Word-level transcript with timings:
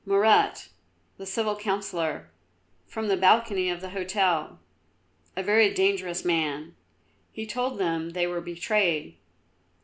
"Moret, 0.03 0.69
the 1.17 1.27
Civic 1.27 1.59
Councillor, 1.59 2.31
from 2.87 3.07
the 3.07 3.15
balcony 3.15 3.69
of 3.69 3.81
the 3.81 3.91
hotel. 3.91 4.59
A 5.37 5.43
very 5.43 5.71
dangerous 5.75 6.25
man! 6.25 6.75
He 7.31 7.45
told 7.45 7.77
them 7.77 8.09
they 8.13 8.25
were 8.25 8.41
betrayed." 8.41 9.17